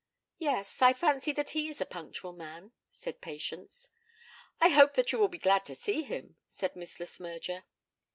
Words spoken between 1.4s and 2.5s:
he is a punctual